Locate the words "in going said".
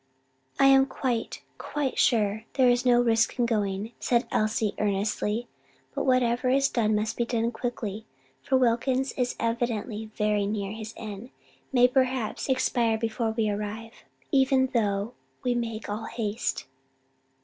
3.37-4.25